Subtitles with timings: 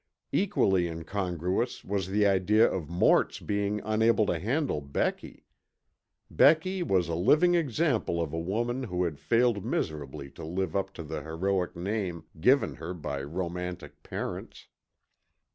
[0.31, 5.45] Equally incongruous was the idea of Mort's being unable to handle Becky.
[6.27, 10.91] Becky was a living example of a woman who had failed miserably to live up
[10.95, 14.69] to the heroic name given her by romantic parents.